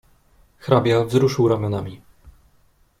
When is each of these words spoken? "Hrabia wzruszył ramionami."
"Hrabia 0.59 1.05
wzruszył 1.05 1.47
ramionami." 1.47 2.01